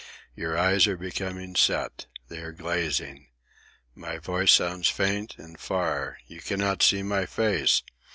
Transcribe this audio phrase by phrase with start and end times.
[0.35, 2.07] Your eyes are becoming set.
[2.27, 3.27] They are glazing.
[3.93, 6.17] My voice sounds faint and far.
[6.25, 7.83] You cannot see my face.